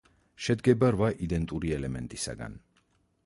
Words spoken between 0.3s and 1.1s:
შედგება რვა